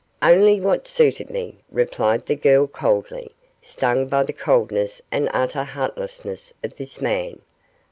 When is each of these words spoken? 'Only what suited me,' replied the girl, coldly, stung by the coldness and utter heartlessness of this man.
'Only 0.19 0.59
what 0.59 0.87
suited 0.87 1.29
me,' 1.29 1.57
replied 1.69 2.25
the 2.25 2.35
girl, 2.35 2.65
coldly, 2.65 3.33
stung 3.61 4.07
by 4.07 4.23
the 4.23 4.33
coldness 4.33 4.99
and 5.11 5.29
utter 5.31 5.63
heartlessness 5.63 6.55
of 6.63 6.75
this 6.77 6.99
man. 7.01 7.39